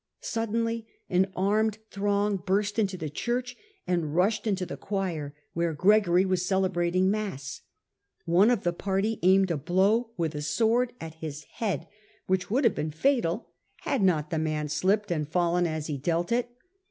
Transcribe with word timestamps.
Suddenly 0.19 0.87
an 1.11 1.31
armed 1.35 1.77
throng 1.91 2.37
burst 2.37 2.79
into 2.79 2.97
the 2.97 3.07
church 3.07 3.55
and 3.85 4.15
rushed 4.15 4.47
into 4.47 4.65
the 4.65 4.75
choir, 4.75 5.35
where 5.53 5.73
Gregory 5.75 6.25
was 6.25 6.43
celebrating 6.43 7.11
mass; 7.11 7.61
one 8.25 8.49
of 8.49 8.63
the 8.63 8.73
party 8.73 9.19
aimed 9.21 9.51
a 9.51 9.57
blow 9.57 10.09
with 10.17 10.33
a 10.33 10.41
sword 10.41 10.93
at 10.99 11.13
his 11.21 11.43
head, 11.43 11.87
which 12.25 12.49
would 12.49 12.63
have 12.63 12.73
been 12.73 12.89
fatal 12.89 13.49
had 13.81 14.01
not 14.01 14.31
the 14.31 14.39
man 14.39 14.69
slipped 14.69 15.11
and 15.11 15.29
fallen 15.29 15.67
as 15.67 15.85
he 15.85 15.99
dealt 15.99 16.31
it. 16.31 16.49